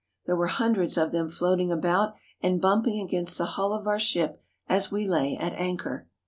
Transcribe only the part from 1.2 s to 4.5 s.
floating about and bumping against the hull of our ship